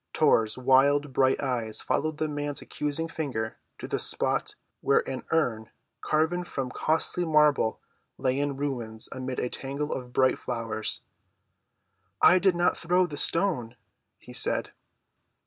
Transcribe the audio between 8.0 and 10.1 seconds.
lay in ruins amid a tangle